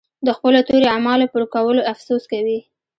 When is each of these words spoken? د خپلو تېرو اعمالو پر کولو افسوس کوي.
د 0.25 0.27
خپلو 0.37 0.59
تېرو 0.67 0.87
اعمالو 0.95 1.31
پر 1.33 1.43
کولو 1.53 1.87
افسوس 1.93 2.23
کوي. 2.31 2.59